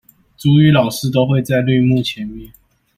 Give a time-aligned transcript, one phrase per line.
[0.35, 2.51] 族語老師都會在綠幕前面